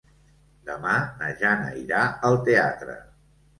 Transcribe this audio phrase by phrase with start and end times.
[0.69, 2.01] Demà na Jana irà
[2.33, 3.01] al teatre.